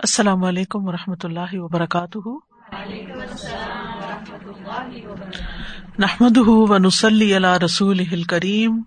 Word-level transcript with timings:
السلام 0.00 0.44
علیکم 0.44 0.88
و 0.88 0.92
رحمۃ 0.92 1.14
اللہ 1.22 1.54
وبرکاتہ۔ 1.54 2.28
نحمد 5.98 6.38
ونسلی 6.46 7.36
علی 7.36 7.64
رسول 7.64 8.22
کریم 8.22 8.82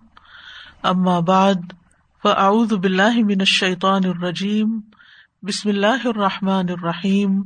اما 0.82 1.20
بعد، 1.20 1.72
فاعوذ 2.22 2.72
باللہ 2.72 3.14
من 3.14 3.36
الشیطان 3.38 4.00
الرجیم۔ 4.04 4.80
بسم 5.42 5.68
اللہ 5.68 6.06
الرحمٰن 6.06 6.66
الرحیم۔ 6.68 7.42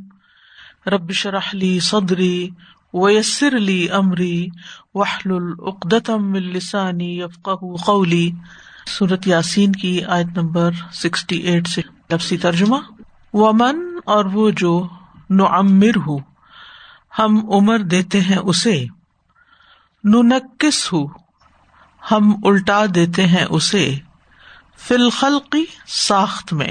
ربش 0.86 1.26
رحلی 1.26 1.80
صدری 1.80 2.48
ویسر 2.94 3.56
علی 3.56 3.88
عمری 3.88 4.48
وحل 4.94 5.30
العقدم 5.30 6.32
السانی 6.32 7.20
یفق 7.20 7.48
قولی۔ 7.86 8.30
صورت 8.98 9.26
یاسین 9.26 9.72
کی 9.72 10.04
آیت 10.04 10.38
نمبر 10.38 10.70
سکسٹی 10.92 11.36
ایٹ 11.36 11.66
سے۔ 11.66 11.80
لفظی 12.10 12.36
ترجمہ۔ 12.36 12.76
ومن 13.40 13.98
اور 14.04 14.24
وہ 14.24 14.50
جو 14.50 14.88
نعمر 15.30 15.96
ہو 16.06 16.18
ہم 17.18 17.50
عمر 17.52 17.78
دیتے 17.78 18.20
ہیں 18.20 18.36
اسے۔ 18.36 18.84
ننکس 20.04 20.92
ہو 20.92 21.06
ہم 22.10 22.32
الٹا 22.44 22.84
دیتے 22.94 23.26
ہیں 23.26 23.44
اسے۔ 23.50 23.98
فی 24.78 24.94
الخلقی 24.94 25.64
ساخت 25.86 26.52
میں، 26.52 26.70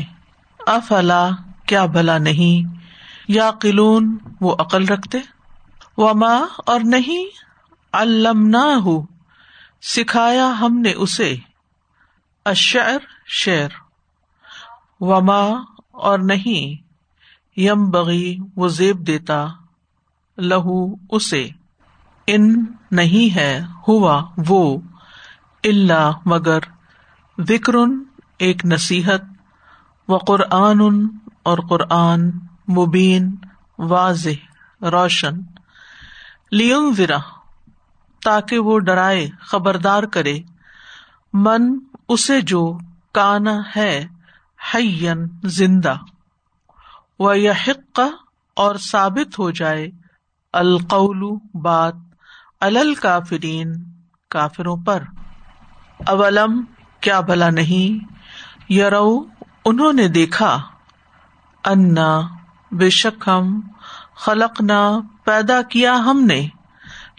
افلا 0.67 1.29
کیا 1.65 1.85
بھلا 1.85 2.17
نہیں 2.17 2.77
یا 3.27 3.51
قلون 3.51 4.17
وہ 4.41 4.55
عقل 4.59 4.85
رکھتے۔ 4.85 5.17
وما 5.97 6.39
اور 6.57 6.79
نہیں 6.83 7.25
علمنا 7.93 8.75
ہو 8.85 9.05
سکھایا 9.81 10.59
ہم 10.59 10.79
نے 10.79 10.93
اسے۔ 10.93 11.35
اشعر 12.45 12.97
شعر۔ 13.27 13.69
وما 14.99 15.76
اور 15.97 16.19
نہیں۔ 16.19 16.87
یم 17.59 17.89
بغی، 17.89 18.37
وہ 18.55 18.67
زیب 18.67 19.07
دیتا، 19.07 19.47
لہو 20.37 20.95
اسے۔ 21.09 21.49
ان 22.27 22.65
نہیں 22.91 23.35
ہے، 23.35 23.61
ہوا 23.87 24.25
وہ۔ 24.47 24.77
اللہ 25.63 26.11
مگر 26.25 26.59
وکر 27.37 27.73
ایک 28.37 28.65
نصیحت۔ 28.65 29.21
و 30.07 30.17
قرآن 30.17 31.07
اور 31.43 31.57
قرآن 31.69 32.29
مبین، 32.69 33.35
واضح، 33.79 34.85
روشن۔ 34.85 35.31
لیم 36.51 36.93
ورا 36.97 37.17
تاکہ 38.23 38.59
وہ 38.59 38.79
ڈرائے، 38.79 39.29
خبردار 39.39 40.03
کرے۔ 40.03 40.39
من، 41.33 41.79
اسے 42.09 42.41
جو 42.41 42.77
کانا 43.13 43.61
ہے۔ 43.75 44.05
حین 44.73 45.27
زندہ۔ 45.43 45.95
و 47.19 47.33
یحق 47.33 47.99
اور 48.55 48.75
ثابت 48.75 49.39
ہو 49.39 49.51
جائے۔ 49.51 49.87
القول 50.53 51.37
بات 51.53 51.93
الل 52.61 52.95
کافرین 52.95 53.73
کافروں 54.29 54.77
پر۔ 54.77 55.03
اولم 56.07 56.63
کیا 56.99 57.19
بھلا 57.19 57.49
نہیں؟ 57.49 58.13
یرو، 58.71 59.25
انہوں 59.65 59.93
نے 59.93 60.07
دیکھا۔ 60.07 60.61
انا، 61.65 62.21
بے 62.71 62.89
شک 62.89 63.23
ہم 63.27 63.61
خلق 64.15 64.61
نہ 64.61 64.99
پیدا 65.23 65.61
کیا 65.61 65.95
ہم 65.95 66.21
نے۔ 66.21 66.47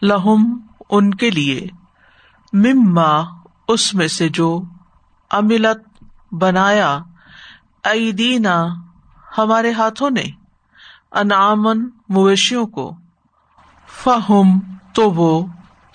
لہم 0.03 0.67
ان 0.91 1.15
کے 1.15 1.31
لیے۔ 1.31 1.67
مما 2.53 3.23
اس 3.69 3.95
میں 3.95 4.09
سے 4.09 4.29
جو 4.29 4.63
املت 5.31 6.05
بنایا۔ 6.35 6.99
ایدینا، 7.85 8.67
ہمارے 9.39 9.73
ہاتھوں 9.73 10.11
نے 10.11 10.23
انعامن 11.13 11.89
مویشیوں 12.09 12.67
کو۔ 12.67 12.97
فہم، 14.05 14.59
تو 14.93 15.11
وہ، 15.11 15.47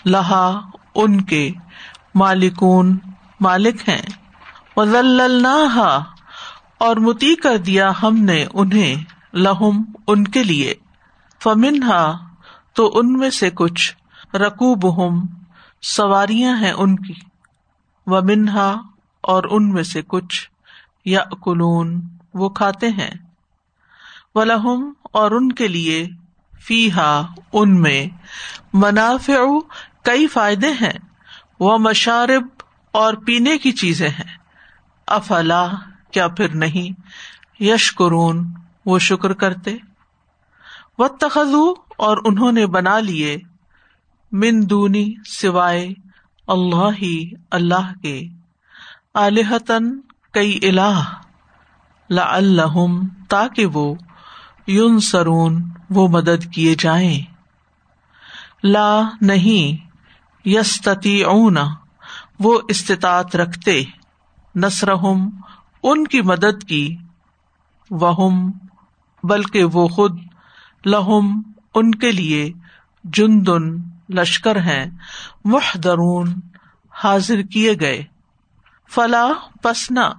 لہا، 0.06 0.70
ان 0.96 1.22
کے 1.22 1.52
مالکون 2.16 2.98
مالک 3.40 3.90
ہیں۔ 3.90 4.02
اور 6.78 6.96
متی 6.96 7.36
کر 7.36 7.58
دیا 7.58 7.92
ہم 8.04 8.16
نے 8.16 8.46
انہیں 8.54 9.04
لہم، 9.34 9.84
ان 10.08 10.24
کے 10.24 10.44
لیے۔ 10.44 10.74
فمنہا 11.44 12.18
تو 12.74 12.92
ان 12.96 13.18
میں 13.18 13.30
سے 13.30 13.50
کچھ 13.50 13.96
رقوب 14.36 15.06
ہم 15.06 15.26
سواریاں 15.82 16.58
ہیں 16.58 16.72
ان 16.72 16.96
کی۔ 16.96 17.14
و 18.08 18.22
منہا 18.22 18.76
اور 19.22 19.44
ان 19.50 19.70
میں 19.70 19.84
سے 19.84 20.02
کچھ 20.08 20.50
یا 21.06 21.24
کلون 21.44 22.02
وہ 22.34 22.50
کھاتے 22.50 22.88
ہیں۔ 22.88 23.10
لہم 24.36 24.94
اور 25.02 25.32
ان 25.32 25.52
کے 25.52 25.68
لیے 25.68 26.10
فی 26.62 26.92
ہا 26.92 27.28
ان 27.54 27.82
میں۔ 27.82 28.06
منافع، 28.74 29.60
کئی 30.04 30.28
فائدے 30.28 30.72
ہیں۔ 30.72 31.00
وہ 31.60 31.78
مشارب 31.78 32.44
اور 32.92 33.14
پینے 33.14 33.58
کی 33.58 33.72
چیزیں 33.72 34.10
ہیں۔ 34.10 34.38
افلا، 35.08 35.72
کیا 36.12 36.28
پھر 36.28 36.56
نہیں؟ 36.56 37.02
یشکرون، 37.64 38.54
وہ 38.86 39.00
شکر 39.00 39.34
کرتے۔ 39.34 39.78
و 40.98 41.08
تخذو 41.08 41.74
اور 41.98 42.18
انہوں 42.26 42.52
نے 42.52 42.66
بنا 42.66 43.00
لیے۔ 43.00 43.38
من 44.32 44.70
دونی 44.70 45.14
سوائے 45.26 45.90
اللہ 46.48 46.90
ہی، 47.02 47.32
اللہ 47.52 47.94
کے۔ 48.02 48.22
الحتن 49.14 50.13
کئی 50.34 50.60
اللہ 50.64 51.14
اللہ 52.10 52.86
تاکہ 53.30 53.66
وہ 53.66 53.96
یون 54.68 55.00
سرون 55.00 55.70
وہ 55.90 56.08
مدد 56.08 56.54
کیے 56.54 56.76
جائیں۔ 56.80 57.22
لا 58.64 59.02
نہیں 59.22 59.88
یستی 60.46 61.24
اونا 61.24 61.64
وہ 62.40 62.60
استطاعت 62.70 63.36
رکھتے۔ 63.36 63.84
نسرحم 64.56 65.30
ان 65.84 66.08
کی 66.08 66.22
مدد 66.22 66.64
کی۔ 66.64 66.98
وہم، 67.90 68.52
بلکہ 69.24 69.64
وہ 69.64 69.88
خود۔ 69.88 70.20
لہم، 70.86 71.42
ان 71.76 71.96
کے 71.96 72.12
لیے 72.12 72.52
جندن، 73.04 73.82
لشکر 74.10 74.56
ہیں۔ 74.56 74.86
محدرون 75.46 76.34
حاضر 77.04 77.42
کیے 77.42 77.74
گئے۔ 77.80 78.04
فلاح 78.90 79.48
پسنا 79.62 80.10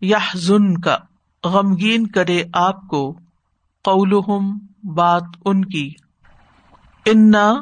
یا 0.00 0.18
زن 0.34 0.80
کا، 0.80 0.96
غمگین 1.44 2.06
کرے 2.06 2.42
آپ 2.52 2.88
کو 2.88 3.18
قول 3.84 4.12
بات 4.84 5.24
ان 5.44 5.64
کی۔ 5.64 5.94
انا، 7.06 7.54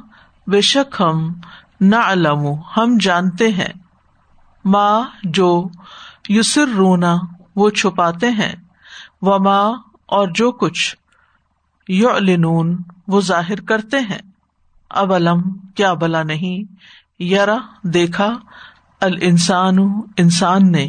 بے 0.46 0.60
شک 0.60 1.02
ہم 1.02 1.32
نہ 1.80 1.96
علم 1.96 2.46
ہم 2.76 2.96
جانتے 3.00 3.48
ہیں۔ 3.48 3.72
ماں 4.64 5.02
جو 5.22 5.68
یوسر 6.28 6.66
رونا 6.66 7.16
وہ 7.56 7.70
چھپاتے 7.70 8.30
ہیں۔ 8.30 8.52
و 9.22 9.38
ماں 9.38 9.72
اور 10.06 10.28
جو 10.34 10.52
کچھ 10.52 10.96
یو 11.88 12.08
وہ 13.08 13.20
ظاہر 13.20 13.60
کرتے 13.60 13.98
ہیں۔ 13.98 14.18
اب 14.90 15.12
علم 15.12 15.58
کیا 15.58 15.94
بلا 15.94 16.22
نہیں 16.22 16.74
یار 17.18 17.48
دیکھا 17.82 18.32
ال 19.04 19.18
انسان 20.16 20.72
نے 20.72 20.88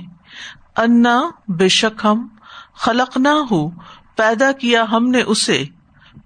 انا 0.77 1.21
بے 1.47 1.67
شک 1.67 2.05
ہم 2.05 2.27
خلق 2.73 3.17
نہ 3.17 3.35
ہو 3.51 3.69
پیدا 4.15 4.51
کیا 4.51 4.85
ہم 4.91 5.07
نے 5.07 5.21
اسے 5.21 5.63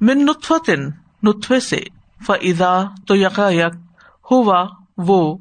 من 0.01 0.25
نطفن 0.25 0.81
نطفے 1.23 1.59
سے۔ 1.59 1.79
فضا 2.25 2.83
تو 3.07 3.16
یکا 3.16 3.50
یک 3.50 3.75
ہوا 4.31 4.66
وہ 4.97 5.38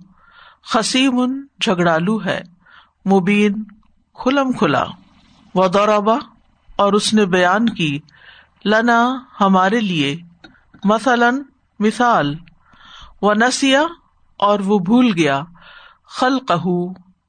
خسیم 0.64 1.47
جھگڑالو 1.60 2.25
ہے، 2.25 2.41
مبین 3.06 3.65
کھلم 4.15 4.53
کھلا۔ 4.53 4.84
و 5.54 5.69
دورابا 5.69 6.16
اور 6.76 6.92
اس 6.92 7.15
نے 7.15 7.26
بیان 7.26 7.69
کی، 7.69 7.98
لنا 8.65 9.18
ہمارے 9.41 9.80
لیے 9.80 10.16
مثلاً 10.84 11.42
مثال۔ 11.78 12.34
و 13.22 13.34
نسیا 13.34 13.83
اور 14.36 14.60
وہ 14.60 14.78
بھول 14.78 15.12
گیا۔ 15.16 15.42
خل 16.09 16.39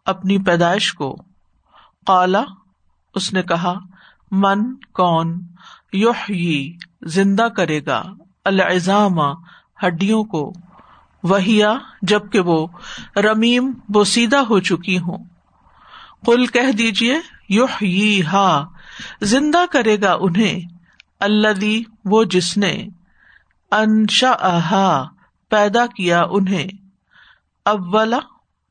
اپنی 0.05 0.37
پیدائش 0.37 0.93
کو۔ 0.93 1.15
کالا 2.07 2.43
اس 3.15 3.33
نے 3.33 3.43
کہا، 3.43 3.73
من، 4.31 4.75
کون 4.75 5.47
یوہ 5.93 6.31
زندہ 7.01 7.47
کرے 7.57 7.85
گا 7.85 8.03
الزام 8.45 9.19
ہڈیوں 9.85 10.23
کو۔ 10.23 10.53
وہیا، 11.23 11.73
جبکہ 12.01 12.39
وہ 12.39 12.67
رمیم 13.15 13.71
بوسیدہ 13.89 14.37
ہو 14.37 14.59
چکی 14.59 14.99
ہوں۔ 14.99 15.17
کل 16.25 16.45
کہہ 16.45 16.71
دیجیے 16.71 17.15
یوہ 17.49 17.83
ہا 18.33 18.65
زندہ 19.21 19.65
کرے 19.71 20.01
گا 20.01 20.17
انہیں۔ 20.19 20.59
اللہ 21.19 21.47
وہ 22.05 22.23
جس 22.23 22.57
نے 22.57 22.87
انشا 23.71 25.03
پیدا 25.49 25.85
کیا 25.85 26.23
انہیں۔ 26.31 26.67
اولا 27.65 28.19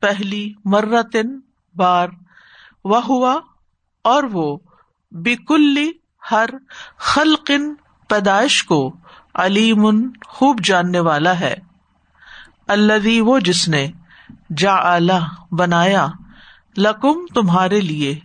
پہلی 0.00 0.54
مرتن 0.64 1.40
بار 1.76 2.08
وہ 2.84 3.04
ہوا 3.04 3.40
اور 4.02 4.22
وہ 4.22 4.58
بیکلی 5.10 5.92
ہر 6.30 6.50
خلقن 6.98 7.74
پیدائش 8.08 8.64
کو 8.64 8.96
علیم 9.34 10.10
خوب 10.26 10.60
جاننے 10.64 11.00
والا 11.00 11.40
ہے۔ 11.40 11.54
اللہ 12.68 13.22
وہ 13.22 13.38
جس 13.38 13.68
نے 13.68 13.90
جا 14.56 14.98
بنایا 15.52 16.06
لکم 16.76 17.26
تمہارے 17.34 17.80
لیے 17.80 18.18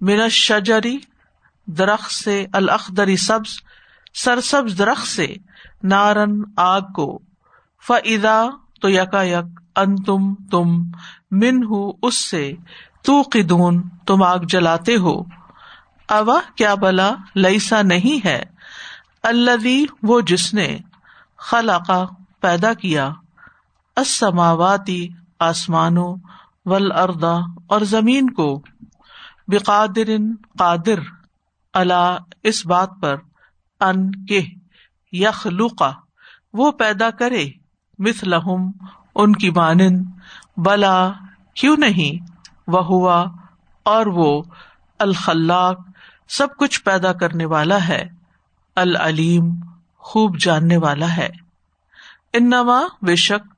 میرا 0.00 0.28
شجری 0.28 0.98
درخت 1.66 2.10
سے 2.12 2.46
الخدری 2.52 3.16
سبز 3.16 3.60
سرسبز 4.14 4.78
درخت 4.78 5.06
سے 5.06 5.34
نارن 5.82 6.42
آگ 6.56 6.80
کو 6.80 7.18
فا 7.86 7.98
تو 8.80 8.88
یکا 8.90 9.22
یک 9.22 9.60
ان 9.76 9.96
تم 9.96 10.34
تم 10.34 10.66
من 11.30 11.64
ہوں 11.64 11.92
اس 12.02 12.30
سے 12.30 12.52
تو 13.02 13.22
قدون 13.32 13.88
تم 13.88 14.22
آگ 14.22 14.38
جلاتے 14.38 14.96
ہو۔ 14.96 15.22
اوا، 16.08 16.40
کیا 16.54 16.74
بلا؟ 16.74 17.10
لئیسا 17.36 17.82
نہیں 17.82 18.26
ہے۔ 18.26 18.42
اللہ 19.22 19.94
وہ 20.02 20.20
جس 20.20 20.54
نے 20.54 20.78
خلا 21.38 21.78
پیدا 22.40 22.74
کیا۔ 22.74 23.10
اسماواتی 23.96 25.08
آسمانوں 25.38 26.16
ول 26.64 26.92
اردا 26.92 27.34
اور 27.66 27.80
زمین 27.80 28.30
کو۔ 28.30 28.62
بقادر، 29.48 30.10
قادر 30.58 30.98
اللہ 31.72 32.16
اس 32.42 32.66
بات 32.66 32.90
پر۔ 33.00 33.16
ان 33.80 34.24
کے 34.24 34.42
یخلوقا 35.12 35.90
وہ 36.52 36.70
پیدا 36.70 37.10
کرے۔ 37.10 37.48
مت 37.98 38.24
لہم 38.24 38.70
ان 39.14 39.32
کی 39.32 39.50
مانند، 39.50 40.06
بلا، 40.56 41.12
کیوں 41.54 41.76
نہیں؟ 41.76 42.26
وہ 42.66 42.84
ہوا 42.84 43.24
اور 43.82 44.06
وہ، 44.06 44.42
الخلاق 44.98 45.80
سب 46.28 46.56
کچھ 46.58 46.82
پیدا 46.82 47.12
کرنے 47.12 47.44
والا 47.44 47.88
ہے، 47.88 48.08
العلیم 48.76 49.50
خوب 49.98 50.38
جاننے 50.38 50.76
والا 50.76 51.16
ہے۔ 51.16 51.28
انما، 52.32 52.80
بے 53.02 53.16
شک 53.16 53.54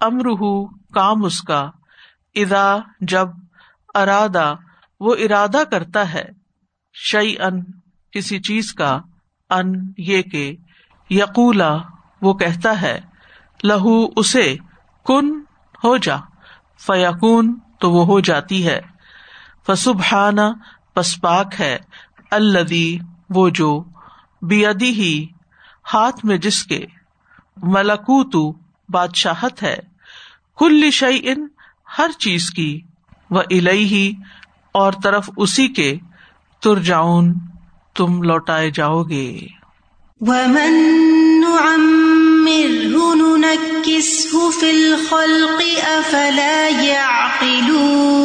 امرح 0.00 0.64
کام 0.92 1.24
اس 1.24 1.40
کا 1.40 1.70
ادا 2.34 2.76
جب 3.00 3.28
ارادہ، 3.94 4.54
وہ 5.00 5.14
ارادہ 5.18 5.62
کرتا 5.70 6.12
ہے 6.12 6.24
شعی 6.94 7.34
ان 7.38 7.62
کسی 8.10 8.40
چیز 8.40 8.72
کا، 8.72 9.00
ان، 9.50 9.72
یہ 9.98 10.22
کہ، 10.22 10.56
یقولا، 11.10 11.76
وہ 12.22 12.34
کہتا 12.34 12.80
ہے، 12.80 13.00
لہو 13.64 14.06
اسے 14.16 14.56
کن 15.04 15.42
ہو 15.84 15.96
جا۔ 15.96 16.16
فیقون 16.78 17.58
تو 17.78 17.92
وہ 17.92 18.06
ہو 18.06 18.20
جاتی 18.20 18.66
ہے۔ 18.66 18.80
فسبحانہ 19.66 20.40
پسپاک 20.94 21.60
ہے۔ 21.60 21.78
الدی 22.30 22.98
وہ 23.30 23.48
جو 23.48 23.84
بیدی 24.42 24.90
ہی، 24.90 25.26
ہاتھ 25.94 26.24
میں 26.24 26.36
جس 26.36 26.62
کے۔ 26.62 26.86
ملکوت، 27.62 28.56
بادشاہت 28.88 29.62
ہے۔ 29.62 29.76
کل 30.58 30.90
شعی 30.90 31.18
ان 31.22 31.48
ہر 31.98 32.10
چیز 32.18 32.50
کی۔ 32.50 32.80
و 33.30 33.38
الہی 33.38 33.84
ہی 33.84 34.12
اور 34.72 34.92
طرف 35.02 35.30
اسی 35.36 35.68
کے۔ 35.68 35.98
تر 36.60 36.78
جاؤن 36.78 37.34
تم 37.94 38.22
لوٹائے 38.22 38.70
جاؤ 38.70 39.02
گے۔ 39.02 39.46
في 44.62 44.70
الخلق 44.70 45.62
أفلا 45.98 46.68
يعقلون 46.68 48.22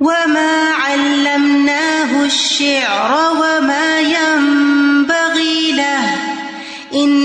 وما 0.00 0.70
علمناه 0.70 2.24
الشعر 2.24 3.32
وما 3.32 4.00
ينبغي 4.00 5.72
له 5.72 6.14
إن 6.94 7.17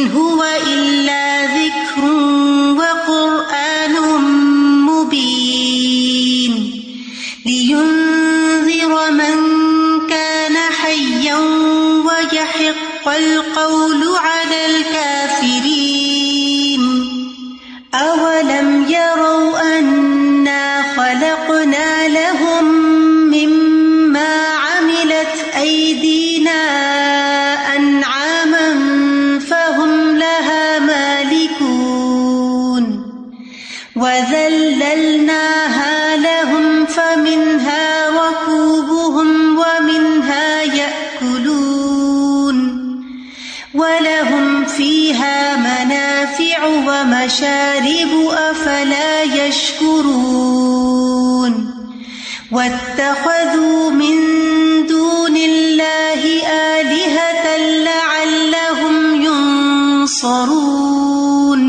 ينصرون 60.23 61.61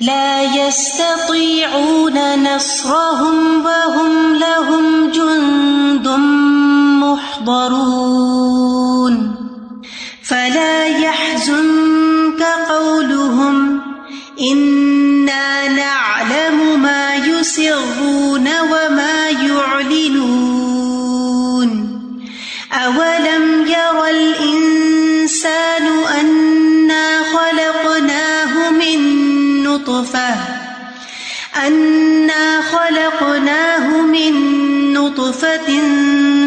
لا 0.00 0.42
يستطيعون 0.42 2.16
نصرهم 2.54 3.64
وهم 3.64 4.34
لهم 4.34 5.10
جند 5.10 6.08
محضرون 7.02 8.07
نطفة 35.28 35.68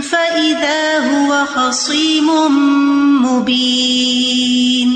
فإذا 0.02 1.00
هو 1.00 1.46
خصيم 1.46 2.30
مبين 3.26 4.92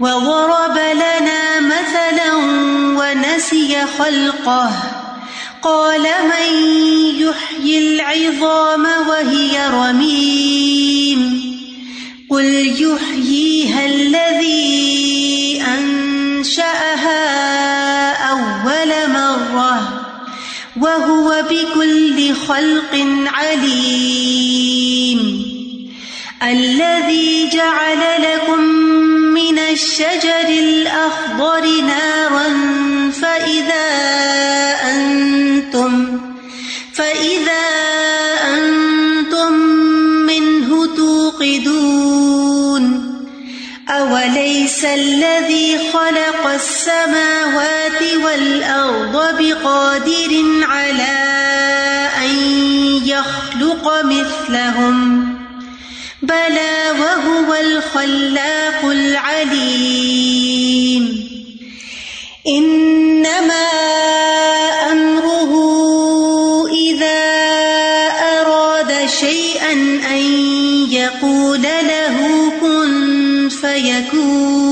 وضرب 0.00 0.78
لنا 0.94 1.60
مثلا 1.60 2.34
ونسي 2.98 3.86
خلقه 3.98 4.70
قال 5.62 6.02
من 6.02 6.52
يحيي 7.18 7.78
العظام 7.78 8.86
وهي 9.08 9.68
رميم 9.68 11.42
قل 12.30 12.74
يحييها 12.82 13.86
الذي 13.86 14.21
خلق 22.48 23.06
عليم 23.26 24.32
الذي 26.42 27.48
جعل 27.52 28.22
لكم 28.22 28.60
من 29.34 29.58
الشجر 29.58 30.48
الأخضر 30.48 31.64
نارا 31.80 32.48
فإذا 33.22 33.88
أنتم 34.94 36.20
فإذا 36.94 37.64
أنتم 38.54 39.52
منه 40.26 40.96
توقدون 40.96 42.02
أوليس 43.88 44.84
الذي 44.84 45.78
خلق 45.92 46.46
السماوات 46.46 48.02
والأرض 48.24 49.38
بقادر 49.38 50.44
على 50.62 51.12
أن 51.28 51.31
يخلق 53.82 54.04
مثلهم 54.04 55.34
بلى 56.22 56.90
وهو 57.00 57.54
الخلاق 57.54 58.84
العليم. 58.84 60.12
إنما 62.46 63.68
أمره 64.92 65.52
إذا 66.68 67.22
أراد 68.38 69.08
شيئا 69.20 69.72
أن 70.10 70.22
يقول 70.90 71.62
له 71.62 72.16
كن 72.60 73.48
فيكون. 73.48 74.71